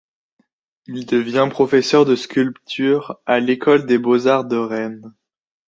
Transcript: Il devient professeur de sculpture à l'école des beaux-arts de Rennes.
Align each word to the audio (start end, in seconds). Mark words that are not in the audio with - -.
Il 0.87 1.05
devient 1.05 1.45
professeur 1.51 2.05
de 2.05 2.15
sculpture 2.15 3.19
à 3.27 3.39
l'école 3.39 3.85
des 3.85 3.99
beaux-arts 3.99 4.45
de 4.45 4.57
Rennes. 4.57 5.13